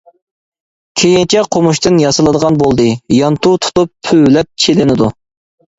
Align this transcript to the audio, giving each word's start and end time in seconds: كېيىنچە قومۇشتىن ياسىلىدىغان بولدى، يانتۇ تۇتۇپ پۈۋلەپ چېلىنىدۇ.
كېيىنچە 1.01 1.43
قومۇشتىن 1.57 2.01
ياسىلىدىغان 2.05 2.59
بولدى، 2.65 2.89
يانتۇ 3.21 3.53
تۇتۇپ 3.67 3.95
پۈۋلەپ 4.11 4.53
چېلىنىدۇ. 4.67 5.15